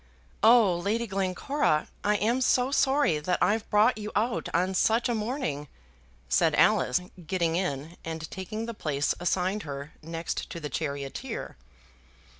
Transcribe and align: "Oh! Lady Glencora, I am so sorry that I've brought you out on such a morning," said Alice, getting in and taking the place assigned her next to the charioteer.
"Oh! 0.41 0.77
Lady 0.77 1.05
Glencora, 1.05 1.87
I 2.03 2.15
am 2.15 2.41
so 2.41 2.71
sorry 2.71 3.19
that 3.19 3.37
I've 3.39 3.69
brought 3.69 3.99
you 3.99 4.11
out 4.15 4.49
on 4.51 4.73
such 4.73 5.07
a 5.07 5.13
morning," 5.13 5.67
said 6.27 6.55
Alice, 6.55 7.01
getting 7.27 7.55
in 7.55 7.97
and 8.03 8.27
taking 8.31 8.65
the 8.65 8.73
place 8.73 9.13
assigned 9.19 9.61
her 9.61 9.93
next 10.01 10.49
to 10.49 10.59
the 10.59 10.71
charioteer. 10.71 11.55